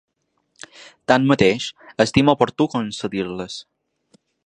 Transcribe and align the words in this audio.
Tanmateix, 1.11 1.69
estima 2.07 2.35
oportú 2.37 2.71
concedir-les. 2.75 3.61